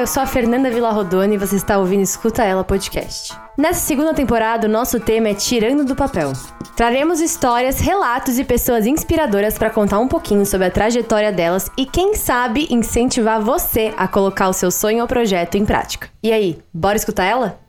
[0.00, 3.36] eu sou a Fernanda Villarrodone e você está ouvindo Escuta Ela Podcast.
[3.56, 6.32] Nessa segunda temporada, o nosso tema é Tirando do Papel.
[6.74, 11.84] Traremos histórias, relatos e pessoas inspiradoras para contar um pouquinho sobre a trajetória delas e,
[11.84, 16.08] quem sabe, incentivar você a colocar o seu sonho ou projeto em prática.
[16.22, 17.60] E aí, bora escutar ela?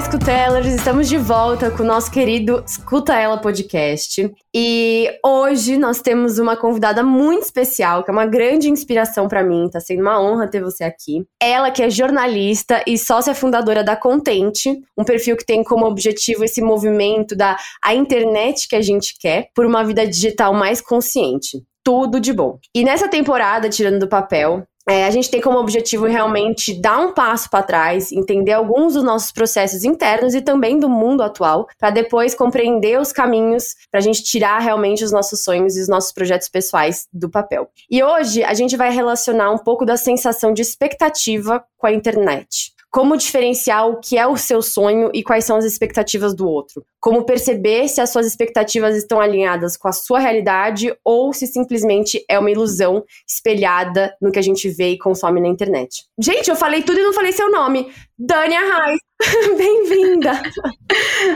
[0.00, 0.66] Escutelers!
[0.66, 4.32] Estamos de volta com o nosso querido Escuta Ela podcast.
[4.52, 9.68] E hoje nós temos uma convidada muito especial, que é uma grande inspiração para mim,
[9.70, 11.26] tá sendo uma honra ter você aqui.
[11.38, 16.44] Ela que é jornalista e sócia fundadora da Contente, um perfil que tem como objetivo
[16.44, 21.62] esse movimento da a internet que a gente quer por uma vida digital mais consciente
[21.84, 22.58] tudo de bom.
[22.74, 27.14] E nessa temporada, tirando do papel, é, a gente tem como objetivo realmente dar um
[27.14, 31.90] passo para trás, entender alguns dos nossos processos internos e também do mundo atual, para
[31.90, 36.10] depois compreender os caminhos para a gente tirar realmente os nossos sonhos e os nossos
[36.10, 37.68] projetos pessoais do papel.
[37.88, 42.72] E hoje a gente vai relacionar um pouco da sensação de expectativa com a internet.
[42.90, 46.84] Como diferenciar o que é o seu sonho e quais são as expectativas do outro?
[46.98, 52.24] Como perceber se as suas expectativas estão alinhadas com a sua realidade ou se simplesmente
[52.28, 56.04] é uma ilusão espelhada no que a gente vê e consome na internet?
[56.20, 57.92] Gente, eu falei tudo e não falei seu nome.
[58.18, 59.09] Dani Arraes.
[59.56, 60.40] Bem-vinda!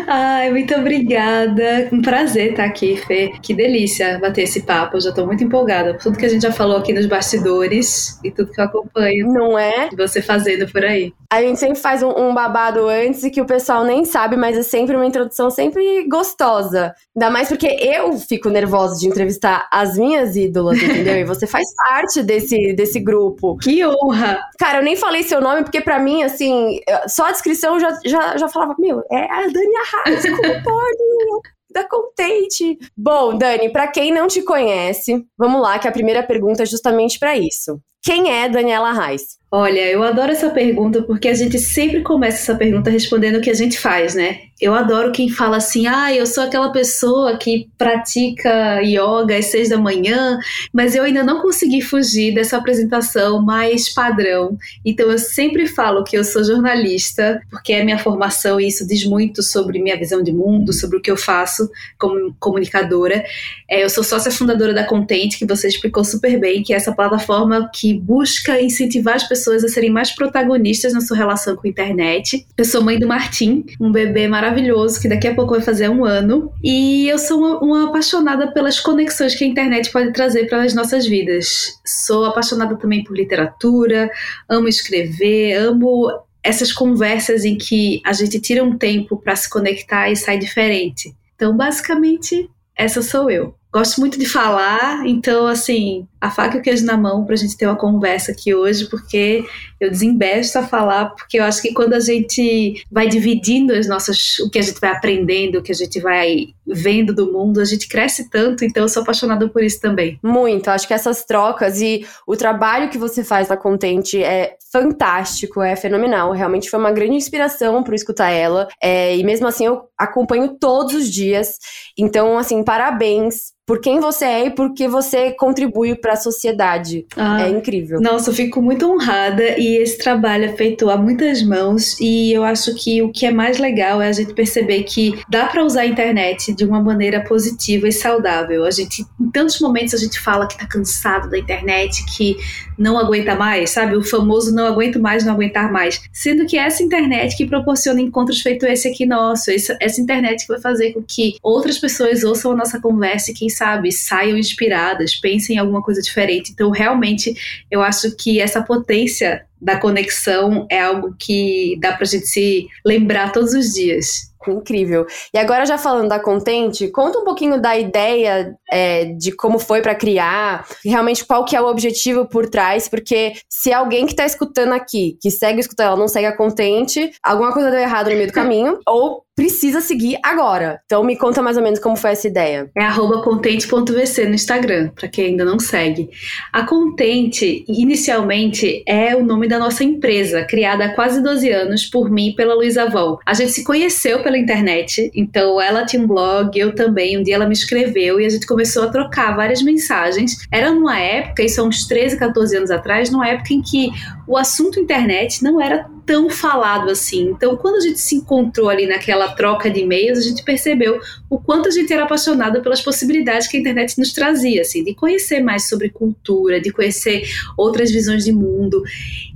[0.06, 1.88] Ai, muito obrigada.
[1.92, 3.32] Um prazer estar aqui, Fê.
[3.42, 4.96] Que delícia bater esse papo.
[4.96, 8.18] Eu já estou muito empolgada por tudo que a gente já falou aqui nos bastidores
[8.24, 9.28] e tudo que eu acompanho.
[9.28, 9.90] Não é?
[9.96, 11.12] Você fazendo por aí.
[11.30, 14.56] A gente sempre faz um, um babado antes e que o pessoal nem sabe, mas
[14.56, 16.94] é sempre uma introdução sempre gostosa.
[17.14, 21.16] Ainda mais porque eu fico nervosa de entrevistar as minhas ídolas, entendeu?
[21.16, 23.56] E você faz parte desse, desse grupo.
[23.58, 24.40] Que honra!
[24.58, 28.36] Cara, eu nem falei seu nome, porque para mim, assim, só a descrição já, já,
[28.36, 31.54] já falava, meu, é a Dani Arraes, como pode?
[31.74, 32.78] da Contente.
[32.96, 37.18] Bom, Dani, para quem não te conhece, vamos lá, que a primeira pergunta é justamente
[37.18, 37.80] para isso.
[38.00, 39.38] Quem é Daniela Reis?
[39.56, 43.50] Olha, eu adoro essa pergunta porque a gente sempre começa essa pergunta respondendo o que
[43.50, 44.40] a gente faz, né?
[44.60, 49.68] Eu adoro quem fala assim: ah, eu sou aquela pessoa que pratica yoga às seis
[49.68, 50.38] da manhã,
[50.72, 54.58] mas eu ainda não consegui fugir dessa apresentação mais padrão.
[54.84, 59.04] Então eu sempre falo que eu sou jornalista, porque é minha formação e isso diz
[59.04, 63.24] muito sobre minha visão de mundo, sobre o que eu faço como comunicadora.
[63.68, 66.92] É, eu sou sócia fundadora da Content, que você explicou super bem, que é essa
[66.92, 71.66] plataforma que busca incentivar as pessoas pessoas a serem mais protagonistas na sua relação com
[71.66, 72.46] a internet.
[72.56, 76.04] Eu sou mãe do Martim, um bebê maravilhoso que daqui a pouco vai fazer um
[76.04, 76.50] ano.
[76.62, 80.74] E eu sou uma, uma apaixonada pelas conexões que a internet pode trazer para as
[80.74, 81.74] nossas vidas.
[81.84, 84.10] Sou apaixonada também por literatura,
[84.48, 86.10] amo escrever, amo
[86.42, 91.14] essas conversas em que a gente tira um tempo para se conectar e sai diferente.
[91.34, 93.54] Então, basicamente, essa sou eu.
[93.74, 97.36] Gosto muito de falar, então, assim, a faca e o queijo na mão para a
[97.36, 99.44] gente ter uma conversa aqui hoje, porque
[99.80, 104.38] eu desembesto a falar, porque eu acho que quando a gente vai dividindo as nossas,
[104.38, 107.64] o que a gente vai aprendendo, o que a gente vai vendo do mundo, a
[107.64, 110.20] gente cresce tanto, então eu sou apaixonada por isso também.
[110.22, 115.60] Muito, acho que essas trocas e o trabalho que você faz na Contente é fantástico,
[115.60, 119.82] é fenomenal, realmente foi uma grande inspiração para escutar ela, é, e mesmo assim eu
[119.98, 121.58] acompanho todos os dias,
[121.98, 127.06] então assim, parabéns por quem você é e porque você contribui para a sociedade.
[127.16, 128.00] Ah, é incrível.
[128.00, 132.44] Nossa, eu fico muito honrada e esse trabalho é feito a muitas mãos e eu
[132.44, 135.82] acho que o que é mais legal é a gente perceber que dá para usar
[135.82, 138.64] a internet de uma maneira positiva e saudável.
[138.64, 142.36] A gente, em tantos momentos a gente fala que tá cansado da internet, que
[142.78, 143.96] não aguenta mais, sabe?
[143.96, 146.02] O famoso não aguento mais, não aguentar mais.
[146.12, 150.52] Sendo que essa internet que proporciona encontros feito esse aqui nosso, essa, essa internet que
[150.52, 155.14] vai fazer com que outras pessoas ouçam a nossa conversa e quem sabe saiam inspiradas,
[155.14, 156.52] pensem em alguma coisa diferente.
[156.52, 157.34] Então, realmente,
[157.70, 163.32] eu acho que essa potência da conexão é algo que dá pra gente se lembrar
[163.32, 164.34] todos os dias.
[164.46, 165.06] Incrível.
[165.32, 169.80] E agora, já falando da Contente, conta um pouquinho da ideia é, de como foi
[169.80, 174.26] para criar, realmente qual que é o objetivo por trás, porque se alguém que tá
[174.26, 178.16] escutando aqui, que segue escutando, ela não segue a Contente, alguma coisa deu errado no
[178.16, 180.80] meio do caminho, ou precisa seguir agora.
[180.84, 182.70] Então me conta mais ou menos como foi essa ideia.
[182.76, 182.84] É
[183.22, 186.08] contente.vc no Instagram, para quem ainda não segue.
[186.52, 192.10] A Contente, inicialmente, é o nome da nossa empresa, criada há quase 12 anos por
[192.10, 193.18] mim e pela Luísa Vol.
[193.26, 197.18] A gente se conheceu pela internet, então ela tinha um blog, eu também.
[197.18, 200.36] Um dia ela me escreveu e a gente começou a trocar várias mensagens.
[200.50, 203.90] Era numa época, isso há uns 13, 14 anos atrás, numa época em que
[204.26, 207.30] o assunto internet não era tão falado assim.
[207.30, 211.38] Então, quando a gente se encontrou ali naquela troca de e-mails, a gente percebeu o
[211.38, 215.40] quanto a gente era apaixonada pelas possibilidades que a internet nos trazia, assim, de conhecer
[215.40, 217.24] mais sobre cultura, de conhecer
[217.56, 218.82] outras visões de mundo.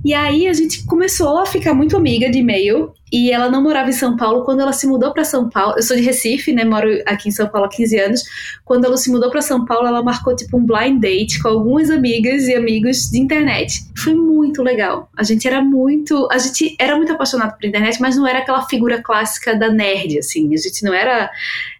[0.03, 3.89] E aí a gente começou a ficar muito amiga de e-mail e ela não morava
[3.89, 5.75] em São Paulo quando ela se mudou para São Paulo.
[5.77, 6.63] Eu sou de Recife, né?
[6.63, 8.23] Moro aqui em São Paulo há 15 anos.
[8.63, 11.89] Quando ela se mudou para São Paulo, ela marcou tipo um blind date com algumas
[11.89, 13.83] amigas e amigos de internet.
[13.97, 15.09] Foi muito legal.
[15.17, 18.61] A gente era muito, a gente era muito apaixonado por internet, mas não era aquela
[18.63, 20.53] figura clássica da nerd assim.
[20.53, 21.29] A gente não era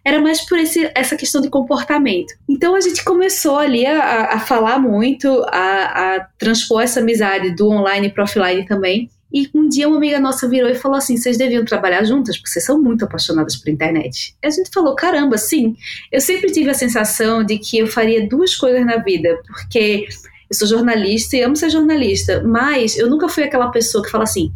[0.04, 2.34] era mais por esse, essa questão de comportamento.
[2.48, 7.68] Então a gente começou ali a, a falar muito, a, a transpor essa amizade do
[7.68, 9.10] online para offline também.
[9.32, 12.50] E um dia uma amiga nossa virou e falou assim: vocês deviam trabalhar juntas, porque
[12.50, 14.34] vocês são muito apaixonadas por internet.
[14.42, 15.76] E a gente falou: caramba, sim.
[16.10, 20.08] Eu sempre tive a sensação de que eu faria duas coisas na vida, porque
[20.50, 24.24] eu sou jornalista e amo ser jornalista, mas eu nunca fui aquela pessoa que fala
[24.24, 24.52] assim: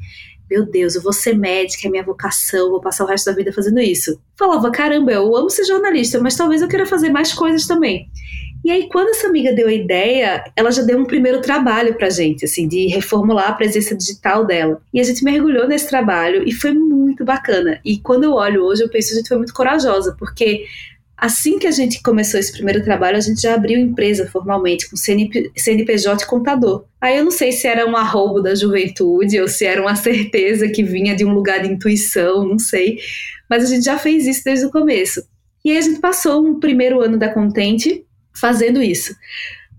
[0.51, 3.53] meu Deus, eu vou ser médica, é minha vocação, vou passar o resto da vida
[3.53, 4.21] fazendo isso.
[4.37, 8.09] Falava: caramba, eu amo ser jornalista, mas talvez eu queira fazer mais coisas também.
[8.65, 12.09] E aí, quando essa amiga deu a ideia, ela já deu um primeiro trabalho pra
[12.09, 14.81] gente, assim, de reformular a presença digital dela.
[14.91, 17.79] E a gente mergulhou nesse trabalho e foi muito bacana.
[17.85, 20.65] E quando eu olho hoje, eu penso que a gente foi muito corajosa, porque
[21.15, 24.97] assim que a gente começou esse primeiro trabalho, a gente já abriu empresa formalmente, com
[24.97, 26.87] CNP, CNPJ contador.
[26.99, 30.71] Aí eu não sei se era um arrobo da juventude ou se era uma certeza
[30.71, 32.99] que vinha de um lugar de intuição, não sei.
[33.49, 35.23] Mas a gente já fez isso desde o começo.
[35.63, 39.15] E aí a gente passou um primeiro ano da Contente fazendo isso.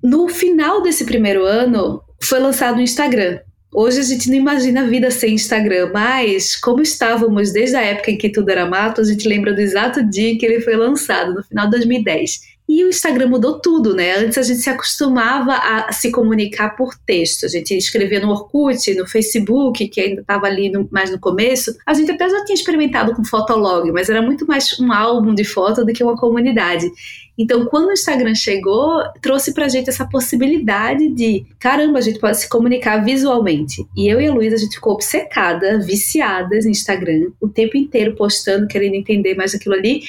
[0.01, 3.39] No final desse primeiro ano, foi lançado o Instagram.
[3.73, 8.11] Hoje a gente não imagina a vida sem Instagram, mas como estávamos desde a época
[8.11, 11.33] em que tudo era mato, a gente lembra do exato dia que ele foi lançado,
[11.33, 12.54] no final de 2010.
[12.67, 14.17] E o Instagram mudou tudo, né?
[14.17, 17.45] Antes a gente se acostumava a se comunicar por texto.
[17.45, 21.75] A gente escrevia no Orkut, no Facebook, que ainda estava ali no, mais no começo.
[21.85, 25.43] A gente até já tinha experimentado com Fotolog, mas era muito mais um álbum de
[25.43, 26.89] foto do que uma comunidade.
[27.37, 32.37] Então, quando o Instagram chegou, trouxe pra gente essa possibilidade de, caramba, a gente pode
[32.37, 33.85] se comunicar visualmente.
[33.95, 38.15] E eu e a Luísa, a gente ficou obcecada, viciadas no Instagram, o tempo inteiro
[38.15, 40.01] postando, querendo entender mais aquilo ali.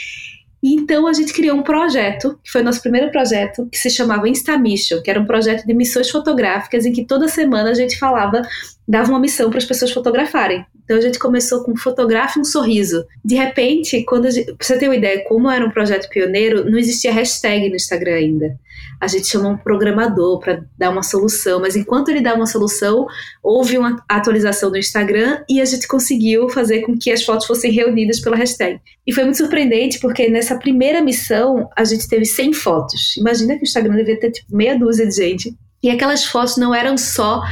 [0.63, 4.29] Então a gente criou um projeto, que foi o nosso primeiro projeto, que se chamava
[4.29, 8.43] Instamission, que era um projeto de missões fotográficas em que toda semana a gente falava,
[8.89, 10.65] dava uma missão para as pessoas fotografarem.
[10.87, 13.05] Então a gente começou com fotografe um sorriso.
[13.25, 16.79] De repente, quando gente, pra você ter uma ideia como era um projeto pioneiro, não
[16.79, 18.57] existia hashtag no Instagram ainda.
[19.01, 23.05] A gente chamou um programador para dar uma solução, mas enquanto ele dava uma solução,
[23.43, 27.73] houve uma atualização no Instagram e a gente conseguiu fazer com que as fotos fossem
[27.73, 28.81] reunidas pela hashtag.
[29.05, 33.17] E foi muito surpreendente porque nessa primeira missão a gente teve 100 fotos.
[33.17, 35.55] Imagina que o Instagram devia ter tipo meia dúzia de gente.
[35.83, 37.43] E aquelas fotos não eram só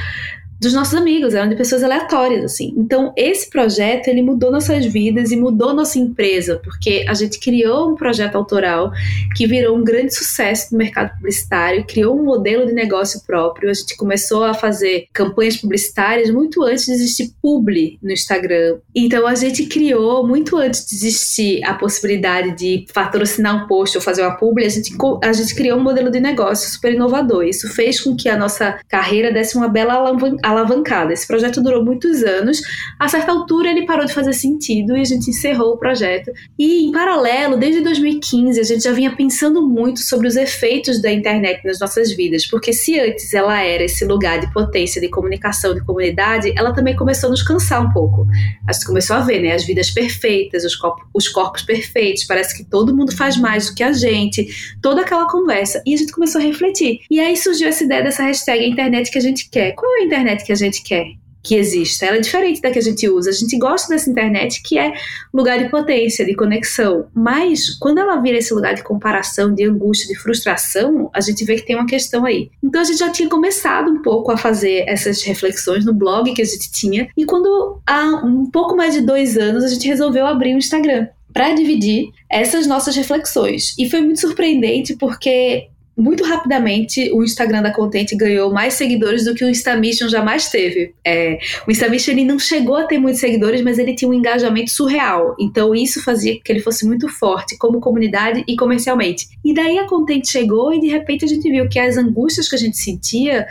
[0.60, 2.72] dos nossos amigos, eram de pessoas aleatórias, assim.
[2.76, 7.90] Então, esse projeto, ele mudou nossas vidas e mudou nossa empresa, porque a gente criou
[7.90, 8.90] um projeto autoral
[9.36, 13.74] que virou um grande sucesso no mercado publicitário, criou um modelo de negócio próprio, a
[13.74, 18.78] gente começou a fazer campanhas publicitárias muito antes de existir publi no Instagram.
[18.94, 24.02] Então, a gente criou, muito antes de existir a possibilidade de patrocinar um post ou
[24.02, 27.44] fazer uma publi, a gente, a gente criou um modelo de negócio super inovador.
[27.44, 31.12] Isso fez com que a nossa carreira desse uma bela alavanca alavancada.
[31.12, 32.60] Esse projeto durou muitos anos.
[32.98, 36.30] A certa altura ele parou de fazer sentido e a gente encerrou o projeto.
[36.58, 41.10] E em paralelo, desde 2015, a gente já vinha pensando muito sobre os efeitos da
[41.10, 45.74] internet nas nossas vidas, porque se antes ela era esse lugar de potência, de comunicação,
[45.74, 48.26] de comunidade, ela também começou a nos cansar um pouco.
[48.68, 52.56] A gente começou a ver, né, as vidas perfeitas, os corpos, os corpos perfeitos, parece
[52.56, 54.46] que todo mundo faz mais do que a gente,
[54.82, 55.82] toda aquela conversa.
[55.86, 57.00] E a gente começou a refletir.
[57.10, 59.72] E aí surgiu essa ideia dessa hashtag internet que a gente quer.
[59.72, 61.06] Qual é a internet que a gente quer
[61.44, 62.06] que exista.
[62.06, 63.28] Ela é diferente da que a gente usa.
[63.28, 64.94] A gente gosta dessa internet que é
[65.32, 67.06] lugar de potência, de conexão.
[67.14, 71.56] Mas quando ela vira esse lugar de comparação, de angústia, de frustração, a gente vê
[71.56, 72.50] que tem uma questão aí.
[72.62, 76.40] Então a gente já tinha começado um pouco a fazer essas reflexões no blog que
[76.40, 77.08] a gente tinha.
[77.14, 81.08] E quando há um pouco mais de dois anos a gente resolveu abrir um Instagram
[81.30, 83.74] para dividir essas nossas reflexões.
[83.78, 89.34] E foi muito surpreendente porque muito rapidamente o Instagram da Content ganhou mais seguidores do
[89.34, 90.94] que o Instamission jamais teve.
[91.04, 94.70] É, o Instamission ele não chegou a ter muitos seguidores, mas ele tinha um engajamento
[94.70, 95.36] surreal.
[95.38, 99.28] Então isso fazia que ele fosse muito forte como comunidade e comercialmente.
[99.44, 102.56] E daí a Content chegou e de repente a gente viu que as angústias que
[102.56, 103.46] a gente sentia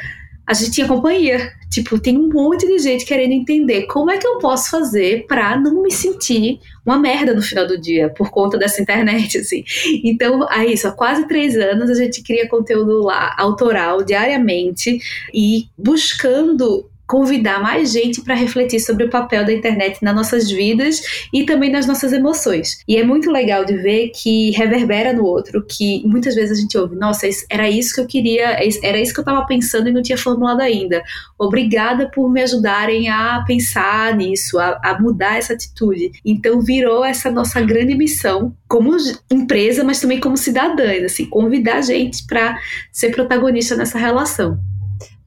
[0.46, 1.52] a gente tinha companhia.
[1.70, 5.60] Tipo, tem um monte de gente querendo entender como é que eu posso fazer para
[5.60, 9.64] não me sentir uma merda no final do dia por conta dessa internet, assim.
[10.04, 10.88] Então, é isso.
[10.88, 15.00] Há quase três anos a gente cria conteúdo lá, autoral, diariamente,
[15.34, 21.02] e buscando convidar mais gente para refletir sobre o papel da internet nas nossas vidas
[21.34, 22.80] e também nas nossas emoções.
[22.88, 26.78] E é muito legal de ver que reverbera no outro, que muitas vezes a gente
[26.78, 30.02] ouve, nossa, era isso que eu queria, era isso que eu estava pensando e não
[30.02, 31.04] tinha formulado ainda.
[31.38, 36.12] Obrigada por me ajudarem a pensar nisso, a, a mudar essa atitude.
[36.26, 38.96] Então virou essa nossa grande missão como
[39.32, 42.58] empresa, mas também como cidadãs, assim, convidar gente para
[42.92, 44.60] ser protagonista nessa relação.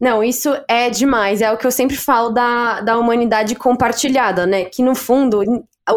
[0.00, 1.40] Não, isso é demais.
[1.40, 4.64] É o que eu sempre falo da, da humanidade compartilhada, né?
[4.64, 5.42] Que no fundo,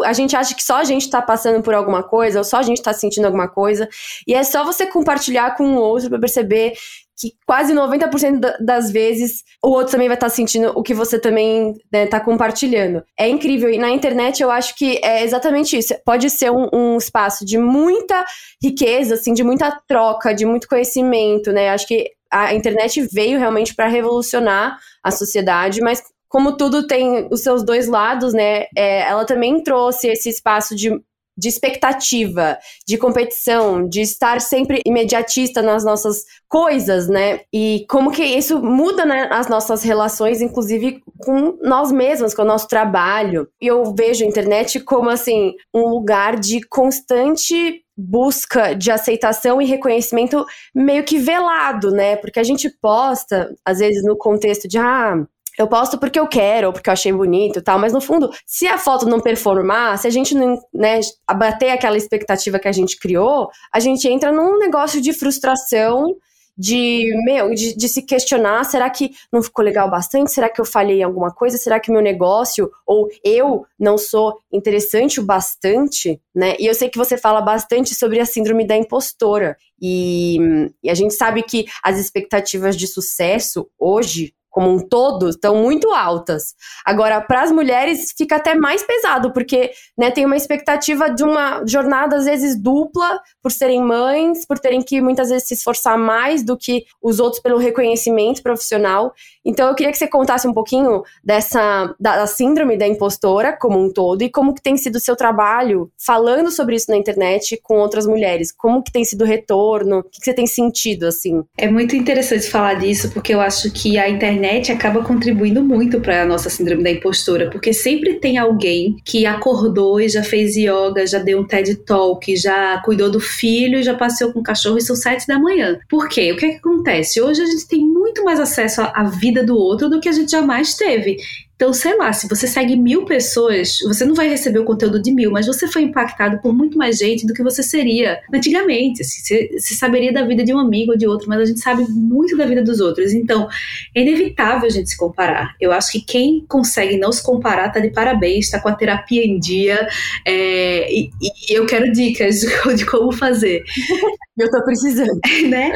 [0.04, 2.62] a gente acha que só a gente tá passando por alguma coisa, ou só a
[2.62, 3.88] gente tá sentindo alguma coisa.
[4.26, 6.74] E é só você compartilhar com o outro para perceber
[7.20, 11.18] que quase 90% das vezes o outro também vai estar tá sentindo o que você
[11.18, 13.04] também né, tá compartilhando.
[13.18, 13.68] É incrível.
[13.68, 15.94] E na internet eu acho que é exatamente isso.
[16.02, 18.24] Pode ser um, um espaço de muita
[18.62, 21.68] riqueza, assim, de muita troca, de muito conhecimento, né?
[21.68, 27.42] Acho que a internet veio realmente para revolucionar a sociedade, mas como tudo tem os
[27.42, 28.66] seus dois lados, né?
[28.76, 30.90] É, ela também trouxe esse espaço de,
[31.36, 32.56] de expectativa,
[32.86, 37.40] de competição, de estar sempre imediatista nas nossas coisas, né?
[37.52, 42.46] E como que isso muda né, as nossas relações, inclusive com nós mesmos, com o
[42.46, 43.48] nosso trabalho.
[43.60, 49.66] E eu vejo a internet como assim um lugar de constante busca de aceitação e
[49.66, 52.16] reconhecimento meio que velado, né?
[52.16, 55.16] Porque a gente posta, às vezes, no contexto de ah,
[55.58, 58.30] eu posto porque eu quero, ou porque eu achei bonito e tal, mas no fundo,
[58.46, 62.72] se a foto não performar, se a gente não, né, abater aquela expectativa que a
[62.72, 66.16] gente criou, a gente entra num negócio de frustração
[66.60, 70.30] de, meu, de, de, se questionar, será que não ficou legal bastante?
[70.30, 71.56] Será que eu falhei em alguma coisa?
[71.56, 76.56] Será que meu negócio ou eu não sou interessante o bastante, né?
[76.60, 79.56] E eu sei que você fala bastante sobre a síndrome da impostora.
[79.80, 80.36] E,
[80.82, 85.90] e a gente sabe que as expectativas de sucesso hoje como um todo estão muito
[85.92, 86.54] altas.
[86.84, 91.64] Agora, para as mulheres fica até mais pesado, porque né, tem uma expectativa de uma
[91.66, 96.42] jornada, às vezes, dupla, por serem mães, por terem que muitas vezes se esforçar mais
[96.42, 99.14] do que os outros pelo reconhecimento profissional.
[99.44, 103.78] Então, eu queria que você contasse um pouquinho dessa da, da síndrome da impostora como
[103.78, 107.58] um todo e como que tem sido o seu trabalho falando sobre isso na internet
[107.62, 108.52] com outras mulheres.
[108.52, 110.00] Como que tem sido o retorno?
[110.00, 111.42] O que, que você tem sentido, assim?
[111.56, 116.00] É muito interessante falar disso, porque eu acho que a internet internet acaba contribuindo muito
[116.00, 120.56] para a nossa síndrome da impostora, porque sempre tem alguém que acordou e já fez
[120.56, 124.78] yoga, já deu um TED Talk, já cuidou do filho, já passeou com o cachorro
[124.78, 125.78] e são sete da manhã.
[125.88, 126.32] Por quê?
[126.32, 127.20] O que, é que acontece?
[127.20, 130.30] Hoje a gente tem muito mais acesso à vida do outro do que a gente
[130.30, 131.18] jamais teve.
[131.60, 135.12] Então, sei lá, se você segue mil pessoas, você não vai receber o conteúdo de
[135.12, 139.02] mil, mas você foi impactado por muito mais gente do que você seria antigamente.
[139.02, 141.60] Assim, você, você saberia da vida de um amigo ou de outro, mas a gente
[141.60, 143.12] sabe muito da vida dos outros.
[143.12, 143.46] Então,
[143.94, 145.54] é inevitável a gente se comparar.
[145.60, 149.22] Eu acho que quem consegue não se comparar tá de parabéns, tá com a terapia
[149.22, 149.86] em dia.
[150.26, 152.40] É, e, e eu quero dicas
[152.74, 153.62] de como fazer.
[154.38, 155.20] Eu tô precisando.
[155.50, 155.72] né?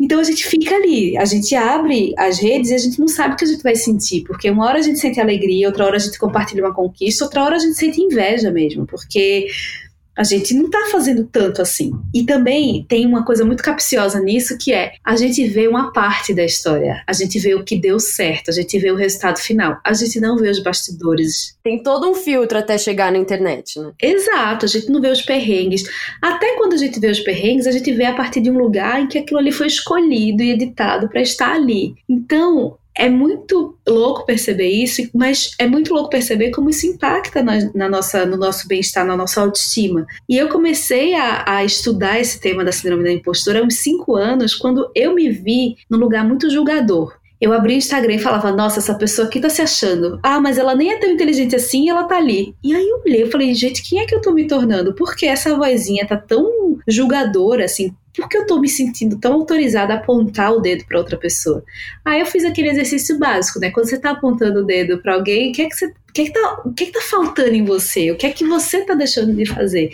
[0.00, 3.34] Então a gente fica ali, a gente abre as redes e a gente não sabe
[3.34, 5.96] o que a gente vai sentir, porque uma hora a gente sente alegria, outra hora
[5.96, 9.46] a gente compartilha uma conquista, outra hora a gente sente inveja mesmo, porque
[10.20, 11.92] a gente não está fazendo tanto assim.
[12.14, 16.34] E também tem uma coisa muito capciosa nisso que é a gente vê uma parte
[16.34, 19.78] da história, a gente vê o que deu certo, a gente vê o resultado final,
[19.82, 21.56] a gente não vê os bastidores.
[21.64, 23.92] Tem todo um filtro até chegar na internet, né?
[24.02, 25.84] Exato, a gente não vê os perrengues.
[26.20, 29.00] Até quando a gente vê os perrengues, a gente vê a partir de um lugar
[29.00, 31.94] em que aquilo ali foi escolhido e editado para estar ali.
[32.06, 37.70] Então, é muito louco perceber isso, mas é muito louco perceber como isso impacta na,
[37.74, 40.06] na nossa, no nosso bem-estar, na nossa autoestima.
[40.28, 44.16] E eu comecei a, a, estudar esse tema da síndrome da impostora há uns cinco
[44.16, 47.18] anos, quando eu me vi num lugar muito julgador.
[47.40, 50.20] Eu abri o Instagram e falava, nossa, essa pessoa aqui tá se achando.
[50.22, 52.54] Ah, mas ela nem é tão inteligente assim e ela tá ali.
[52.62, 54.94] E aí eu olhei e falei, gente, quem é que eu tô me tornando?
[54.94, 57.94] Por que essa vozinha tá tão julgadora, assim?
[58.14, 61.64] Por que eu tô me sentindo tão autorizada a apontar o dedo para outra pessoa?
[62.04, 63.70] Aí eu fiz aquele exercício básico, né?
[63.70, 66.22] Quando você tá apontando o dedo para alguém, o que é que você o que,
[66.22, 68.10] é que, tá, que, é que tá faltando em você?
[68.10, 69.90] O que é que você tá deixando de fazer?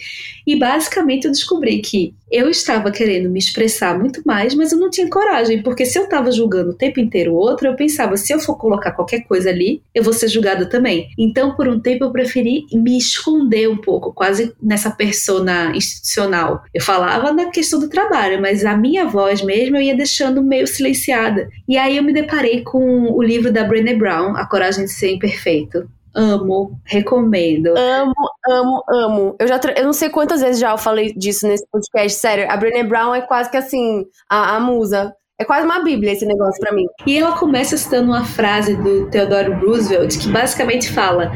[0.47, 4.91] E basicamente eu descobri que eu estava querendo me expressar muito mais, mas eu não
[4.91, 8.33] tinha coragem, porque se eu estava julgando o tempo inteiro o outro, eu pensava, se
[8.33, 11.09] eu for colocar qualquer coisa ali, eu vou ser julgada também.
[11.19, 16.65] Então, por um tempo, eu preferi me esconder um pouco, quase nessa persona institucional.
[16.73, 20.67] Eu falava na questão do trabalho, mas a minha voz mesmo eu ia deixando meio
[20.67, 21.49] silenciada.
[21.69, 25.13] E aí eu me deparei com o livro da Brené Brown, A Coragem de Ser
[25.13, 27.75] Imperfeito Amo, recomendo.
[27.77, 28.15] Amo,
[28.49, 29.37] amo, amo.
[29.39, 32.19] Eu já eu não sei quantas vezes já eu falei disso nesse podcast.
[32.19, 35.15] Sério, a Brené Brown é quase que assim, a, a musa.
[35.39, 36.87] É quase uma bíblia esse negócio para mim.
[37.07, 41.33] E ela começa citando uma frase do Theodore Roosevelt que basicamente fala: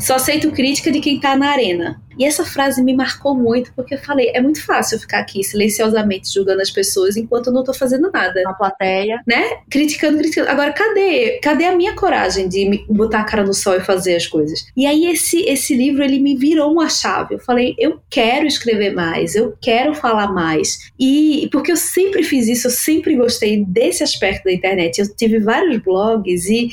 [0.00, 2.00] só aceito crítica de quem tá na arena.
[2.18, 6.32] E essa frase me marcou muito, porque eu falei, é muito fácil ficar aqui silenciosamente
[6.32, 8.42] julgando as pessoas enquanto eu não tô fazendo nada.
[8.42, 9.20] Na plateia.
[9.26, 9.58] Né?
[9.70, 10.50] Criticando, criticando.
[10.50, 11.38] Agora, cadê?
[11.42, 14.66] Cadê a minha coragem de botar a cara no sol e fazer as coisas?
[14.76, 17.34] E aí, esse, esse livro, ele me virou uma chave.
[17.34, 20.90] Eu falei, eu quero escrever mais, eu quero falar mais.
[20.98, 24.98] E porque eu sempre fiz isso, eu sempre gostei desse aspecto da internet.
[24.98, 26.70] Eu tive vários blogs e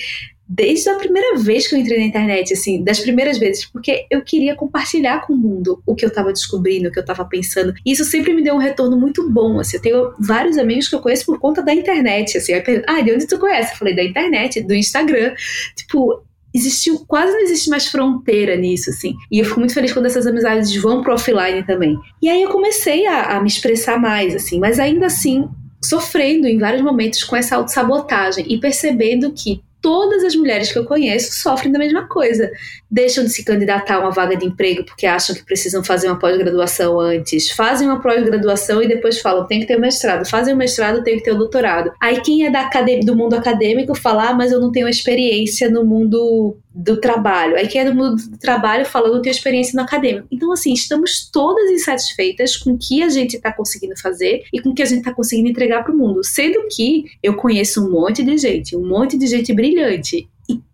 [0.53, 4.21] desde a primeira vez que eu entrei na internet, assim, das primeiras vezes, porque eu
[4.21, 7.73] queria compartilhar com o mundo o que eu estava descobrindo, o que eu estava pensando.
[7.85, 9.77] E isso sempre me deu um retorno muito bom, assim.
[9.77, 12.51] Eu tenho vários amigos que eu conheço por conta da internet, assim.
[12.51, 13.71] Aí, ah, de onde tu conhece?
[13.71, 15.33] Eu falei, da internet, do Instagram.
[15.73, 16.21] Tipo,
[16.53, 19.15] existiu, quase não existe mais fronteira nisso, assim.
[19.31, 21.97] E eu fico muito feliz quando essas amizades vão pro offline também.
[22.21, 25.47] E aí eu comecei a, a me expressar mais, assim, mas ainda assim,
[25.81, 30.85] sofrendo em vários momentos com essa autossabotagem e percebendo que todas as mulheres que eu
[30.85, 32.51] conheço sofrem da mesma coisa.
[32.91, 36.19] Deixam de se candidatar a uma vaga de emprego porque acham que precisam fazer uma
[36.19, 40.57] pós-graduação antes, fazem uma pós-graduação e depois falam, tem que ter o mestrado, fazem o
[40.57, 41.91] mestrado, tem que ter o doutorado.
[42.01, 42.69] Aí quem é da
[43.05, 47.55] do mundo acadêmico fala, ah, mas eu não tenho experiência no mundo do trabalho.
[47.57, 50.27] Aí quem é do mundo do trabalho fala, não tenho experiência no acadêmico.
[50.31, 54.69] Então, assim, estamos todas insatisfeitas com o que a gente está conseguindo fazer e com
[54.69, 56.23] o que a gente está conseguindo entregar para o mundo.
[56.23, 60.29] Sendo que eu conheço um monte de gente, um monte de gente brilhante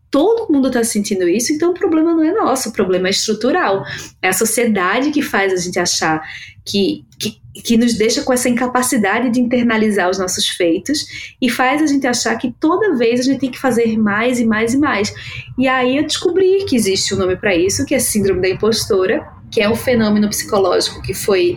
[0.09, 3.83] todo mundo está sentindo isso, então o problema não é nosso, o problema é estrutural.
[4.21, 6.21] É a sociedade que faz a gente achar
[6.65, 11.81] que, que, que, nos deixa com essa incapacidade de internalizar os nossos feitos e faz
[11.81, 14.77] a gente achar que toda vez a gente tem que fazer mais e mais e
[14.77, 15.13] mais.
[15.57, 19.36] E aí eu descobri que existe um nome para isso, que é síndrome da impostora,
[19.51, 21.55] que é um fenômeno psicológico que foi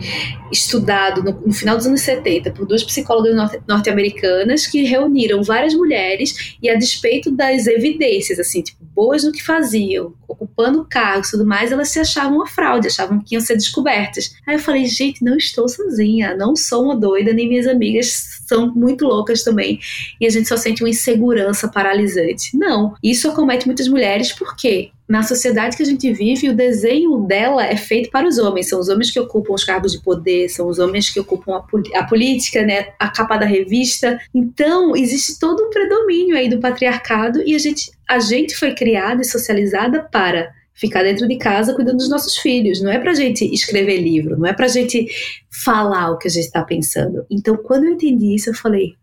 [0.51, 3.35] estudado no, no final dos anos 70 por duas psicólogas
[3.67, 9.43] norte-americanas que reuniram várias mulheres e a despeito das evidências, assim, tipo, boas no que
[9.43, 13.55] faziam, ocupando cargos e tudo mais, elas se achavam uma fraude, achavam que iam ser
[13.55, 14.35] descobertas.
[14.45, 18.73] Aí eu falei, gente, não estou sozinha, não sou uma doida, nem minhas amigas são
[18.73, 19.79] muito loucas também,
[20.19, 22.55] e a gente só sente uma insegurança paralisante.
[22.55, 24.91] Não, isso acomete muitas mulheres, por quê?
[25.11, 28.69] Na sociedade que a gente vive, o desenho dela é feito para os homens.
[28.69, 31.99] São os homens que ocupam os cargos de poder, são os homens que ocupam a,
[31.99, 34.17] a, política, né, a capa da revista.
[34.33, 39.21] Então, existe todo um predomínio aí do patriarcado e a gente, a gente foi criada
[39.21, 42.81] e socializada para ficar dentro de casa cuidando dos nossos filhos.
[42.81, 45.07] Não é pra gente escrever livro, não é pra gente
[45.49, 47.25] falar o que a gente está pensando.
[47.29, 48.93] Então, quando eu entendi isso, eu falei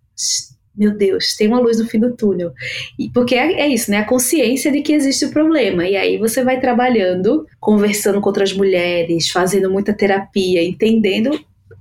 [0.79, 2.53] meu Deus, tem uma luz no fim do túnel.
[2.99, 3.99] E, porque é, é, isso, né?
[3.99, 5.87] A consciência de que existe o problema.
[5.87, 11.38] E aí você vai trabalhando, conversando com outras mulheres, fazendo muita terapia, entendendo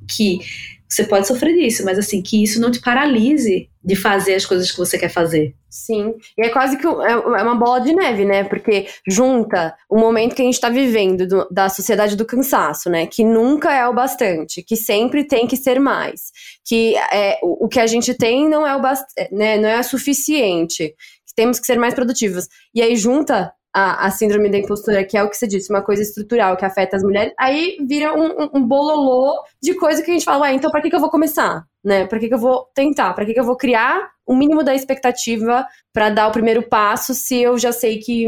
[0.08, 0.40] que
[0.88, 4.71] você pode sofrer disso, mas assim, que isso não te paralise de fazer as coisas
[4.71, 5.54] que você quer fazer.
[5.69, 8.43] Sim, e é quase que é, é uma bola de neve, né?
[8.43, 13.06] Porque junta o momento que a gente está vivendo do, da sociedade do cansaço, né?
[13.06, 16.32] Que nunca é o bastante, que sempre tem que ser mais,
[16.65, 19.58] que é, o, o que a gente tem não é o bast né?
[19.58, 20.95] Não é suficiente,
[21.26, 22.47] que temos que ser mais produtivos.
[22.73, 25.84] E aí junta a, a, síndrome da impostura, que é o que você disse, uma
[25.84, 30.10] coisa estrutural que afeta as mulheres, aí vira um, um, um bololô de coisa que
[30.10, 31.63] a gente fala, ué, então pra que, que eu vou começar?
[31.84, 32.08] Né?
[32.08, 33.13] Pra que, que eu vou tentar?
[33.13, 35.63] Pra que, que eu vou criar o mínimo da expectativa
[35.94, 38.28] para dar o primeiro passo se eu já sei que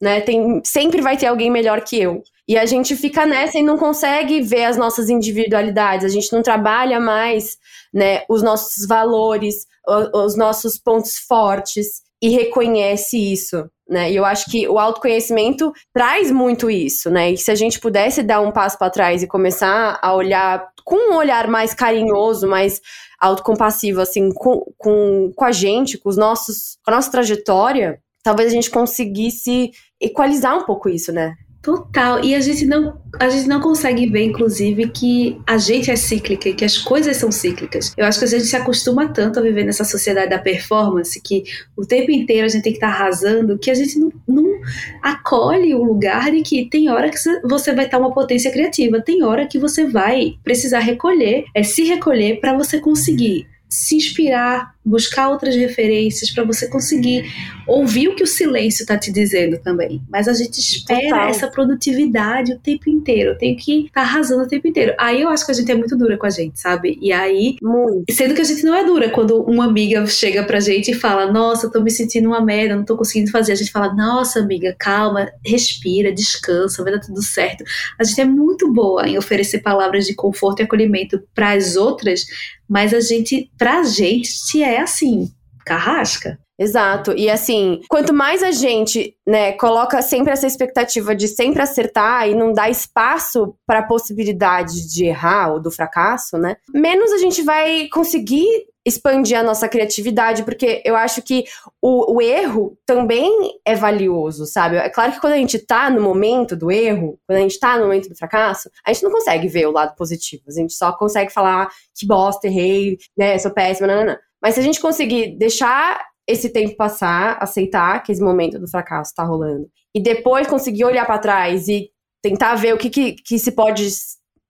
[0.00, 2.22] né, tem, sempre vai ter alguém melhor que eu?
[2.46, 6.40] E a gente fica nessa e não consegue ver as nossas individualidades, a gente não
[6.40, 7.58] trabalha mais
[7.92, 9.66] né, os nossos valores,
[10.14, 14.10] os nossos pontos fortes e reconhece isso né?
[14.10, 17.32] E eu acho que o autoconhecimento traz muito isso, né?
[17.32, 21.12] E se a gente pudesse dar um passo para trás e começar a olhar com
[21.12, 22.80] um olhar mais carinhoso, mais
[23.20, 28.50] autocompassivo, assim, com, com, com a gente, com os nossos, com a nossa trajetória, talvez
[28.50, 29.70] a gente conseguisse
[30.00, 31.34] equalizar um pouco isso, né?
[31.62, 32.22] Total.
[32.22, 36.48] E a gente não a gente não consegue ver, inclusive, que a gente é cíclica
[36.48, 37.92] e que as coisas são cíclicas.
[37.96, 41.44] Eu acho que a gente se acostuma tanto a viver nessa sociedade da performance que
[41.76, 44.60] o tempo inteiro a gente tem que estar tá arrasando, que a gente não, não
[45.02, 49.22] acolhe o lugar de que tem hora que você vai estar uma potência criativa, tem
[49.22, 55.30] hora que você vai precisar recolher, é se recolher para você conseguir se inspirar, buscar
[55.30, 57.24] outras referências para você conseguir
[57.66, 60.02] ouvir o que o silêncio está te dizendo também.
[60.10, 61.28] Mas a gente espera Total.
[61.28, 63.30] essa produtividade o tempo inteiro.
[63.30, 64.94] Eu tenho que estar tá arrasando o tempo inteiro.
[64.98, 66.98] Aí eu acho que a gente é muito dura com a gente, sabe?
[67.00, 68.12] E aí, muito.
[68.12, 71.32] sendo que a gente não é dura quando uma amiga chega pra gente e fala:
[71.32, 73.52] Nossa, tô me sentindo uma merda, não tô conseguindo fazer.
[73.52, 77.64] A gente fala: Nossa, amiga, calma, respira, descansa, vai dar tudo certo.
[77.98, 82.26] A gente é muito boa em oferecer palavras de conforto e acolhimento para as outras,
[82.68, 85.30] Mas a gente, pra gente, é assim,
[85.64, 86.38] carrasca.
[86.56, 87.12] Exato.
[87.16, 92.34] E assim, quanto mais a gente, né, coloca sempre essa expectativa de sempre acertar e
[92.34, 97.42] não dá espaço para a possibilidade de errar ou do fracasso, né, menos a gente
[97.42, 98.46] vai conseguir
[98.86, 101.44] expandir a nossa criatividade, porque eu acho que
[101.80, 104.76] o, o, erro também é valioso, sabe?
[104.76, 107.78] É claro que quando a gente tá no momento do erro, quando a gente tá
[107.78, 110.42] no momento do fracasso, a gente não consegue ver o lado positivo.
[110.48, 114.18] A gente só consegue falar que bosta, errei, né, sou péssima, não, não, não.
[114.44, 119.10] Mas se a gente conseguir deixar esse tempo passar, aceitar que esse momento do fracasso
[119.10, 121.88] está rolando, e depois conseguir olhar para trás e
[122.22, 123.88] tentar ver o que, que, que, se pode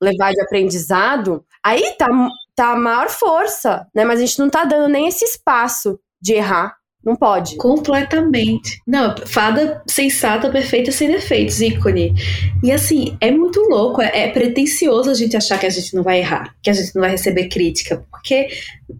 [0.02, 2.08] levar de aprendizado, aí tá,
[2.56, 4.04] tá a maior força, né?
[4.04, 6.76] Mas a gente não tá dando nem esse espaço de errar.
[7.04, 7.56] Não pode.
[7.56, 8.80] Completamente.
[8.86, 12.14] Não, fada sensata, perfeita, sem defeitos, ícone.
[12.62, 16.02] E assim, é muito louco, é, é pretencioso a gente achar que a gente não
[16.02, 18.48] vai errar, que a gente não vai receber crítica, porque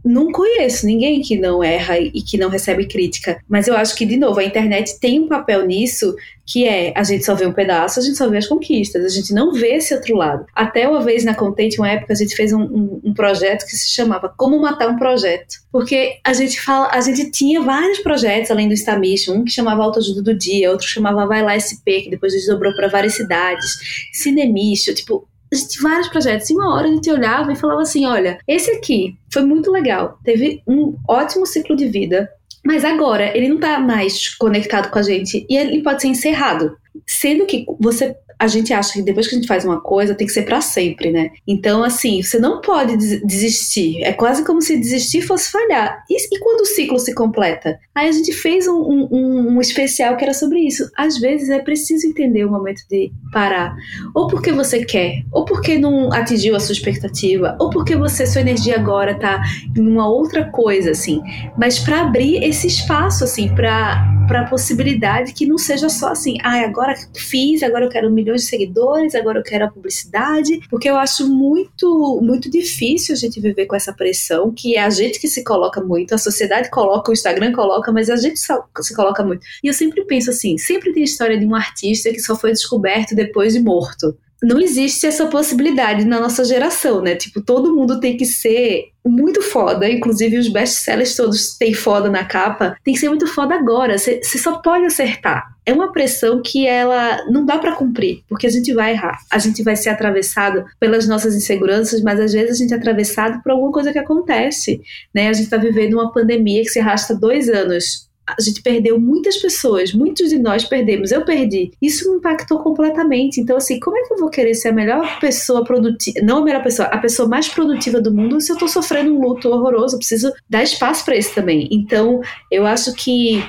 [0.05, 3.39] não conheço ninguém que não erra e que não recebe crítica.
[3.49, 6.15] Mas eu acho que, de novo, a internet tem um papel nisso
[6.47, 9.09] que é a gente só vê um pedaço, a gente só vê as conquistas, a
[9.09, 10.45] gente não vê esse outro lado.
[10.55, 13.75] Até uma vez na Content, uma época, a gente fez um, um, um, projeto que
[13.77, 15.55] se chamava Como Matar um Projeto.
[15.73, 19.83] Porque a gente fala, a gente tinha vários projetos além do Instamission, um que chamava
[19.83, 23.79] Autoajuda do Dia, outro chamava Vai Lá SP, que depois desdobrou para várias cidades,
[24.13, 26.51] Cinemício, tipo, gente vários projetos.
[26.51, 30.19] E uma hora a gente olhava e falava assim: olha, esse aqui foi muito legal,
[30.25, 32.29] teve um ótimo ciclo de vida,
[32.65, 36.77] mas agora ele não está mais conectado com a gente e ele pode ser encerrado.
[37.07, 40.27] Sendo que você a gente acha que depois que a gente faz uma coisa tem
[40.27, 41.31] que ser para sempre, né?
[41.47, 44.03] Então, assim, você não pode desistir.
[44.03, 46.05] É quase como se desistir fosse falhar.
[46.11, 47.79] E, e quando o ciclo se completa?
[47.95, 50.91] Aí a gente fez um, um, um, especial que era sobre isso.
[50.97, 53.75] Às vezes é preciso entender o momento de parar.
[54.15, 58.41] Ou porque você quer, ou porque não atingiu a sua expectativa, ou porque você, sua
[58.41, 59.43] energia agora tá
[59.77, 61.21] em uma outra coisa, assim.
[61.57, 66.61] Mas para abrir esse espaço, assim, para a possibilidade que não seja só assim, ah,
[66.61, 70.89] agora fiz, agora eu quero um milhões de seguidores, agora eu quero a publicidade, porque
[70.89, 75.21] eu acho muito, muito difícil a gente viver com essa pressão, que é a gente
[75.21, 79.23] que se coloca muito, a sociedade coloca, o Instagram coloca, mas a gente se coloca
[79.23, 79.47] muito.
[79.63, 83.15] E eu sempre penso assim, sempre tem história de um artista que só foi descoberto
[83.15, 87.17] depois de morto não existe essa possibilidade na nossa geração, né?
[87.17, 92.25] Tipo, todo mundo tem que ser muito foda, inclusive os best-sellers todos têm foda na
[92.25, 95.45] capa, tem que ser muito foda agora, você só pode acertar.
[95.67, 99.39] É uma pressão que ela não dá para cumprir, porque a gente vai errar, a
[99.39, 103.53] gente vai ser atravessado pelas nossas inseguranças, mas às vezes a gente é atravessado por
[103.53, 104.81] alguma coisa que acontece,
[105.15, 105.29] né?
[105.29, 109.37] A gente tá vivendo uma pandemia que se arrasta dois anos, a gente perdeu muitas
[109.37, 111.73] pessoas, muitos de nós perdemos, eu perdi.
[111.81, 113.41] Isso me impactou completamente.
[113.41, 116.45] Então, assim, como é que eu vou querer ser a melhor pessoa produtiva, não a
[116.45, 119.95] melhor pessoa, a pessoa mais produtiva do mundo se eu tô sofrendo um luto horroroso?
[119.95, 121.69] Eu preciso dar espaço para isso também.
[121.71, 123.45] Então, eu acho que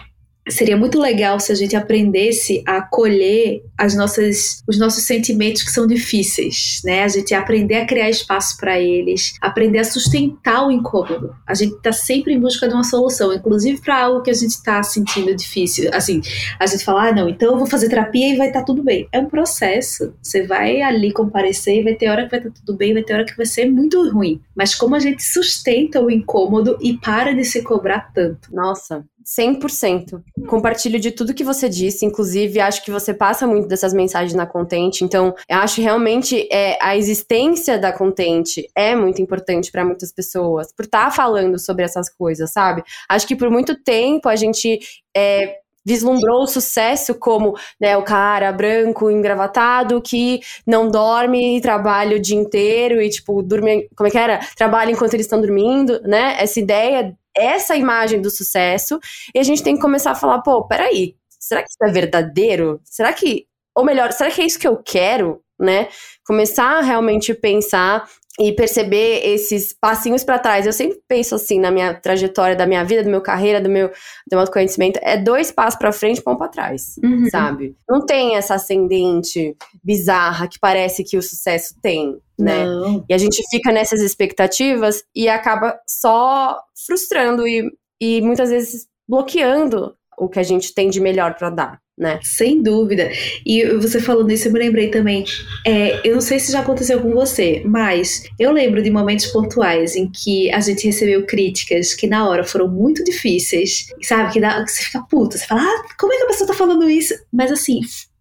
[0.49, 5.71] seria muito legal se a gente aprendesse a acolher as nossas, os nossos sentimentos que
[5.71, 7.03] são difíceis, né?
[7.03, 11.36] A gente aprender a criar espaço para eles, aprender a sustentar o incômodo.
[11.47, 14.51] A gente está sempre em busca de uma solução, inclusive para algo que a gente
[14.51, 15.89] está sentindo difícil.
[15.93, 16.21] Assim,
[16.60, 18.84] a gente fala, ah, não, então eu vou fazer terapia e vai estar tá tudo
[18.84, 19.08] bem.
[19.12, 20.13] É um processo.
[20.21, 23.03] Você vai ali comparecer e vai ter hora que vai estar tá tudo bem, vai
[23.03, 24.39] ter hora que vai ser muito ruim.
[24.55, 28.53] Mas como a gente sustenta o incômodo e para de se cobrar tanto.
[28.53, 30.21] Nossa, 100%.
[30.47, 34.45] Compartilho de tudo que você disse, inclusive acho que você passa muito dessas mensagens na
[34.45, 40.13] Content, então eu acho realmente é, a existência da Content é muito importante para muitas
[40.13, 42.83] pessoas, por estar tá falando sobre essas coisas, sabe?
[43.09, 44.79] Acho que por muito tempo a gente
[45.15, 52.19] é, vislumbrou o sucesso como né, o cara branco, engravatado, que não dorme, trabalha o
[52.19, 53.88] dia inteiro e, tipo, dorme.
[53.95, 54.39] Como é que era?
[54.57, 56.35] Trabalha enquanto eles estão dormindo, né?
[56.39, 58.99] Essa ideia essa imagem do sucesso
[59.33, 62.81] e a gente tem que começar a falar, pô, peraí, será que isso é verdadeiro?
[62.83, 63.45] Será que,
[63.75, 65.87] ou melhor, será que é isso que eu quero, né?
[66.25, 68.07] Começar a realmente pensar
[68.39, 70.65] e perceber esses passinhos para trás.
[70.65, 73.87] Eu sempre penso assim na minha trajetória da minha vida, da minha carreira, do meu,
[73.87, 73.93] do
[74.31, 77.29] meu autoconhecimento, é dois passos para frente, um para trás, uhum.
[77.29, 77.75] sabe?
[77.89, 82.65] Não tem essa ascendente bizarra que parece que o sucesso tem, né?
[82.65, 83.05] Não.
[83.07, 89.95] E a gente fica nessas expectativas e acaba só frustrando e, e muitas vezes bloqueando
[90.17, 92.19] o que a gente tem de melhor para dar né?
[92.23, 93.10] Sem dúvida.
[93.45, 95.23] E você falando isso, eu me lembrei também.
[95.65, 99.95] É, eu não sei se já aconteceu com você, mas eu lembro de momentos pontuais
[99.95, 104.34] em que a gente recebeu críticas que na hora foram muito difíceis, sabe?
[104.34, 106.54] Que, dá, que você fica puta, você fala, ah, como é que a pessoa tá
[106.54, 107.13] falando isso?
[107.32, 107.80] Mas assim,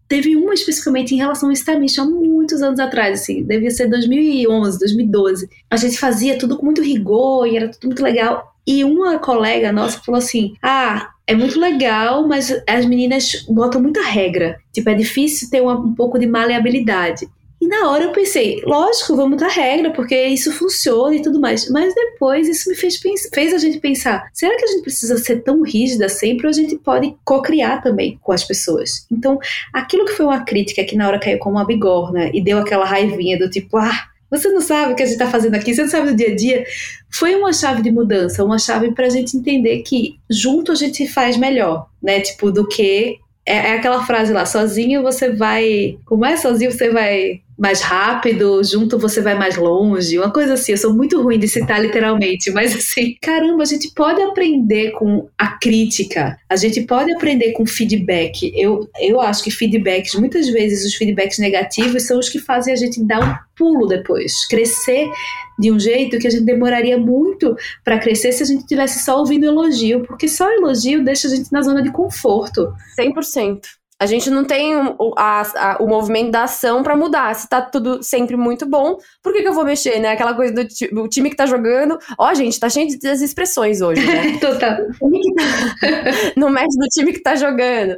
[0.09, 4.79] teve uma especificamente em relação ao Stamish há muitos anos atrás, assim, devia ser 2011,
[4.79, 5.49] 2012.
[5.69, 8.55] A gente fazia tudo com muito rigor e era tudo muito legal.
[8.67, 14.03] E uma colega nossa falou assim: Ah, é muito legal, mas as meninas botam muita
[14.03, 14.59] regra.
[14.73, 17.27] Tipo, é difícil ter uma, um pouco de maleabilidade.
[17.61, 21.67] E na hora eu pensei, lógico, vamos dar regra, porque isso funciona e tudo mais.
[21.71, 23.01] Mas depois isso me fez,
[23.33, 26.53] fez a gente pensar: será que a gente precisa ser tão rígida sempre ou a
[26.53, 29.07] gente pode co-criar também com as pessoas?
[29.11, 29.39] Então,
[29.73, 32.85] aquilo que foi uma crítica que na hora caiu como uma bigorna e deu aquela
[32.85, 35.83] raivinha do tipo, ah, você não sabe o que a gente está fazendo aqui, você
[35.83, 36.65] não sabe do dia a dia.
[37.11, 41.07] Foi uma chave de mudança, uma chave para a gente entender que junto a gente
[41.07, 42.21] faz melhor, né?
[42.21, 43.19] Tipo, do que.
[43.47, 45.99] É, é aquela frase lá, sozinho você vai.
[46.07, 50.73] Como é sozinho você vai mais rápido, junto você vai mais longe, uma coisa assim.
[50.73, 55.29] Eu sou muito ruim de citar literalmente, mas assim, caramba, a gente pode aprender com
[55.39, 58.53] a crítica, a gente pode aprender com feedback.
[58.55, 62.77] Eu, eu acho que feedbacks, muitas vezes os feedbacks negativos são os que fazem a
[62.77, 65.11] gente dar pulo depois, crescer
[65.59, 69.19] de um jeito que a gente demoraria muito para crescer se a gente tivesse só
[69.19, 72.73] ouvindo elogio, porque só elogio deixa a gente na zona de conforto.
[72.99, 73.61] 100%.
[73.99, 77.33] A gente não tem o, a, a, o movimento da ação para mudar.
[77.35, 80.11] Se tá tudo sempre muito bom, por que, que eu vou mexer, né?
[80.11, 81.97] Aquela coisa do o time que tá jogando.
[82.19, 84.37] Ó, gente, tá cheio das expressões hoje, né?
[84.41, 84.79] Total.
[86.37, 87.97] não mexe no time que tá jogando.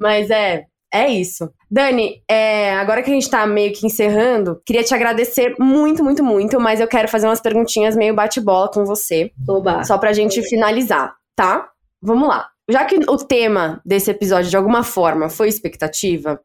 [0.00, 1.50] Mas é, é isso.
[1.70, 6.22] Dani, é, agora que a gente tá meio que encerrando, queria te agradecer muito, muito,
[6.22, 9.30] muito, mas eu quero fazer umas perguntinhas meio bate-bola com você.
[9.48, 9.82] Oba.
[9.84, 11.68] Só pra gente finalizar, tá?
[12.00, 16.40] Vamos lá já que o tema desse episódio de alguma forma foi expectativa,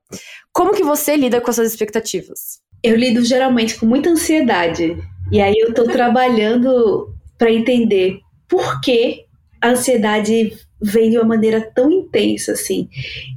[0.51, 2.59] como que você lida com as suas expectativas?
[2.83, 4.97] Eu lido geralmente com muita ansiedade.
[5.31, 9.25] E aí eu tô trabalhando para entender por que
[9.61, 12.87] a ansiedade vem de uma maneira tão intensa assim.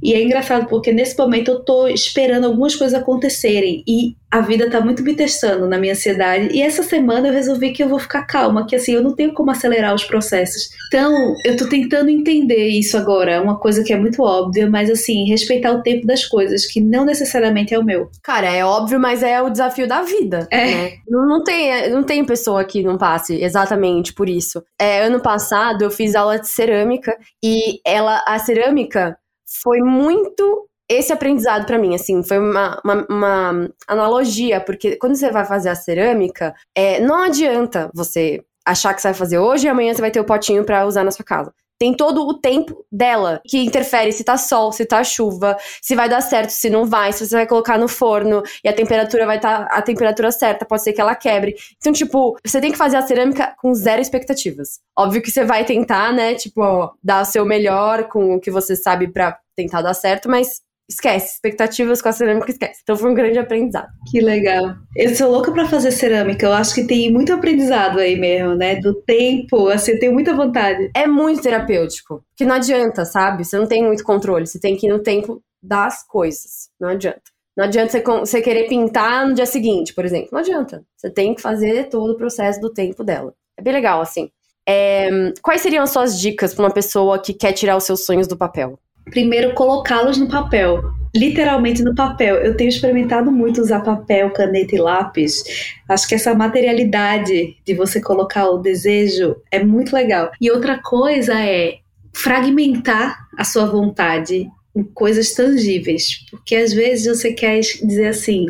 [0.01, 4.67] E é engraçado porque nesse momento eu tô esperando algumas coisas acontecerem e a vida
[4.67, 6.49] tá muito me testando na minha ansiedade.
[6.51, 9.31] E essa semana eu resolvi que eu vou ficar calma, que assim, eu não tenho
[9.31, 10.69] como acelerar os processos.
[10.87, 15.29] Então, eu tô tentando entender isso agora, uma coisa que é muito óbvia, mas assim,
[15.29, 18.09] respeitar o tempo das coisas, que não necessariamente é o meu.
[18.23, 20.47] Cara, é óbvio, mas é o desafio da vida.
[20.49, 20.65] É.
[20.65, 20.91] Né?
[21.07, 24.63] Não, não, tem, não tem pessoa que não passe exatamente por isso.
[24.81, 29.17] É, ano passado eu fiz aula de cerâmica e ela, a cerâmica
[29.61, 35.31] foi muito esse aprendizado para mim, assim, foi uma, uma, uma, analogia, porque quando você
[35.31, 39.69] vai fazer a cerâmica, é, não adianta você achar que você vai fazer hoje e
[39.69, 41.53] amanhã você vai ter o potinho para usar na sua casa.
[41.83, 46.07] Tem todo o tempo dela que interfere se tá sol, se tá chuva, se vai
[46.07, 49.35] dar certo, se não vai, se você vai colocar no forno e a temperatura vai
[49.35, 51.53] estar tá a temperatura certa, pode ser que ela quebre.
[51.75, 54.79] Então, tipo, você tem que fazer a cerâmica com zero expectativas.
[54.97, 58.49] Óbvio que você vai tentar, né, tipo, ó, dar o seu melhor com o que
[58.49, 61.35] você sabe para tentar dar certo, mas esquece.
[61.35, 62.81] Expectativas com a cerâmica, esquece.
[62.83, 63.87] Então foi um grande aprendizado.
[64.09, 64.75] Que legal.
[64.95, 66.45] Eu sou louca para fazer cerâmica.
[66.45, 68.75] Eu acho que tem muito aprendizado aí mesmo, né?
[68.75, 70.91] Do tempo, assim, eu tenho muita vontade.
[70.95, 72.23] É muito terapêutico.
[72.35, 73.43] Que não adianta, sabe?
[73.43, 74.47] Você não tem muito controle.
[74.47, 76.69] Você tem que ir no tempo das coisas.
[76.79, 77.21] Não adianta.
[77.55, 80.29] Não adianta você, você querer pintar no dia seguinte, por exemplo.
[80.31, 80.83] Não adianta.
[80.97, 83.33] Você tem que fazer todo o processo do tempo dela.
[83.57, 84.29] É bem legal, assim.
[84.67, 85.09] É,
[85.41, 88.37] quais seriam as suas dicas para uma pessoa que quer tirar os seus sonhos do
[88.37, 88.79] papel?
[89.05, 90.81] Primeiro colocá-los no papel.
[91.15, 92.37] Literalmente no papel.
[92.37, 95.43] Eu tenho experimentado muito usar papel, caneta e lápis.
[95.87, 100.31] Acho que essa materialidade de você colocar o desejo é muito legal.
[100.41, 101.77] E outra coisa é
[102.13, 106.25] fragmentar a sua vontade em coisas tangíveis.
[106.31, 108.47] Porque às vezes você quer dizer assim: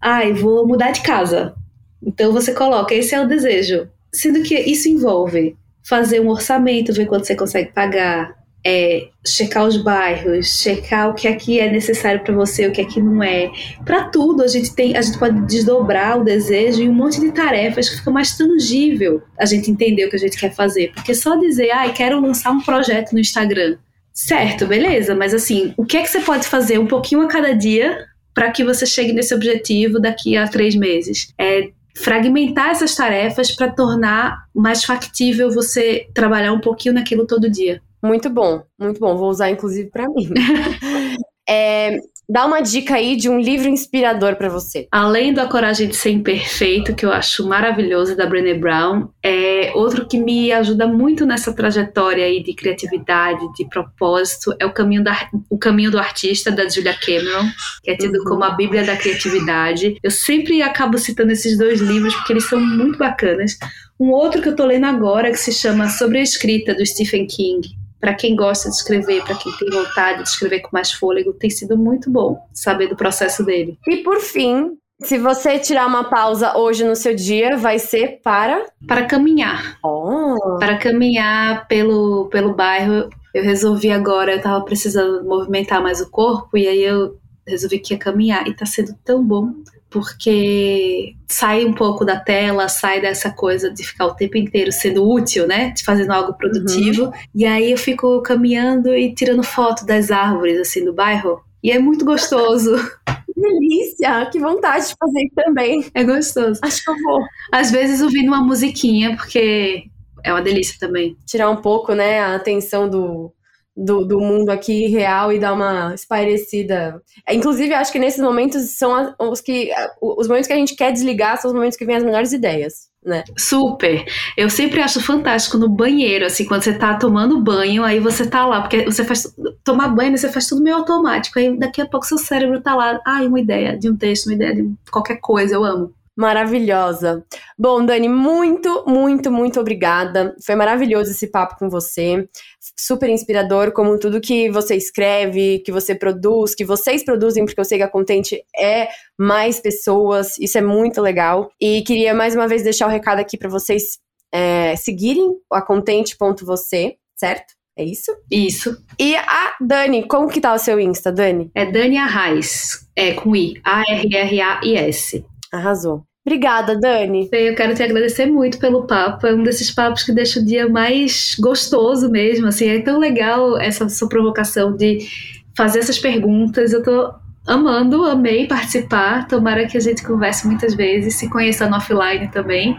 [0.00, 1.54] ai, ah, vou mudar de casa.
[2.02, 3.88] Então você coloca, esse é o desejo.
[4.12, 9.76] Sendo que isso envolve fazer um orçamento, ver quanto você consegue pagar, é, checar os
[9.76, 13.50] bairros, checar o que aqui é necessário para você, o que aqui não é.
[13.84, 17.32] Para tudo a gente tem, a gente pode desdobrar o desejo em um monte de
[17.32, 21.14] tarefas que fica mais tangível a gente entender o que a gente quer fazer, porque
[21.14, 23.76] só dizer, ah, quero lançar um projeto no Instagram,
[24.12, 27.52] certo, beleza, mas assim, o que é que você pode fazer um pouquinho a cada
[27.52, 31.32] dia para que você chegue nesse objetivo daqui a três meses?
[31.38, 37.82] É fragmentar essas tarefas para tornar mais factível você trabalhar um pouquinho naquilo todo dia.
[38.02, 39.16] Muito bom, muito bom.
[39.16, 40.28] Vou usar inclusive para mim.
[41.48, 44.86] é, dá uma dica aí de um livro inspirador para você.
[44.92, 49.72] Além do A Coragem de Ser Imperfeito, que eu acho maravilhoso, da Brené Brown, é
[49.74, 55.02] outro que me ajuda muito nessa trajetória aí de criatividade, de propósito, é o Caminho,
[55.02, 57.48] da, o Caminho do Artista, da Julia Cameron,
[57.82, 58.24] que é tido uhum.
[58.24, 59.96] como a Bíblia da Criatividade.
[60.02, 63.56] Eu sempre acabo citando esses dois livros porque eles são muito bacanas.
[63.98, 67.26] Um outro que eu tô lendo agora que se chama Sobre a Escrita, do Stephen
[67.26, 71.32] King para quem gosta de escrever, para quem tem vontade de escrever com mais fôlego,
[71.32, 73.78] tem sido muito bom saber do processo dele.
[73.86, 78.66] E por fim, se você tirar uma pausa hoje no seu dia, vai ser para?
[78.86, 79.78] Para caminhar.
[79.84, 80.56] Oh.
[80.58, 83.08] Para caminhar pelo, pelo bairro.
[83.32, 87.94] Eu resolvi agora, eu tava precisando movimentar mais o corpo, e aí eu resolvi que
[87.94, 88.48] ia caminhar.
[88.48, 89.52] E tá sendo tão bom
[89.90, 95.08] porque sai um pouco da tela, sai dessa coisa de ficar o tempo inteiro sendo
[95.08, 95.70] útil, né?
[95.70, 97.04] De fazendo algo produtivo.
[97.04, 97.12] Uhum.
[97.34, 101.42] E aí eu fico caminhando e tirando foto das árvores, assim, do bairro.
[101.62, 102.74] E é muito gostoso.
[103.38, 104.26] Que delícia!
[104.32, 105.86] Que vontade de fazer também.
[105.94, 106.58] É gostoso.
[106.60, 107.24] Acho que eu vou.
[107.52, 109.84] Às vezes ouvindo uma musiquinha, porque
[110.24, 111.16] é uma delícia também.
[111.24, 113.32] Tirar um pouco, né, a atenção do,
[113.78, 117.00] do, do mundo aqui real e dar uma espairecida.
[117.26, 119.70] É, inclusive, acho que nesses momentos são os que.
[120.00, 122.88] Os momentos que a gente quer desligar são os momentos que vêm as melhores ideias.
[123.04, 123.22] Né?
[123.38, 124.04] Super.
[124.36, 128.44] Eu sempre acho fantástico no banheiro, assim, quando você tá tomando banho, aí você tá
[128.44, 131.38] lá, porque você faz tomar banho, você faz tudo meio automático.
[131.38, 134.26] Aí daqui a pouco seu cérebro tá lá, ai, ah, uma ideia de um texto,
[134.26, 135.94] uma ideia de qualquer coisa, eu amo.
[136.18, 137.24] Maravilhosa.
[137.56, 140.34] Bom, Dani, muito, muito, muito obrigada.
[140.44, 142.28] Foi maravilhoso esse papo com você.
[142.76, 147.64] Super inspirador, como tudo que você escreve, que você produz, que vocês produzem, porque eu
[147.64, 150.36] sei que a Contente é mais pessoas.
[150.40, 151.52] Isso é muito legal.
[151.60, 154.00] E queria mais uma vez deixar o um recado aqui para vocês
[154.32, 157.54] é, seguirem a contente.você, certo?
[157.76, 158.12] É isso?
[158.28, 158.76] Isso.
[158.98, 161.48] E a Dani, como que tá o seu Insta, Dani?
[161.54, 165.24] É Dani Arraes, é com I, A-R-R-A-I-S.
[165.52, 166.07] Arrasou.
[166.28, 167.26] Obrigada, Dani.
[167.32, 169.26] Eu quero te agradecer muito pelo papo.
[169.26, 172.48] É um desses papos que deixa o dia mais gostoso mesmo.
[172.48, 175.08] Assim, é tão legal essa sua provocação de
[175.56, 176.74] fazer essas perguntas.
[176.74, 177.14] Eu tô
[177.46, 179.26] amando, amei participar.
[179.26, 182.76] Tomara que a gente converse muitas vezes, se conheça no offline também.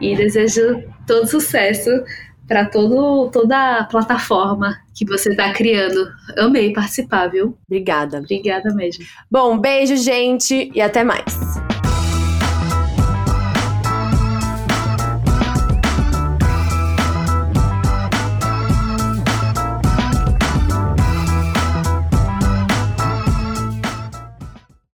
[0.00, 1.90] E desejo todo sucesso
[2.46, 6.08] para toda a plataforma que você está criando.
[6.38, 7.58] Amei participar, viu?
[7.66, 8.18] Obrigada.
[8.18, 9.04] Obrigada mesmo.
[9.28, 11.71] Bom, beijo, gente, e até mais.